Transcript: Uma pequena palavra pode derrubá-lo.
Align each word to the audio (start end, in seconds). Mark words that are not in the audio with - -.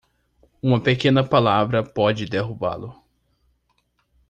Uma 0.63 0.81
pequena 0.81 1.23
palavra 1.23 1.83
pode 1.83 2.25
derrubá-lo. 2.25 2.99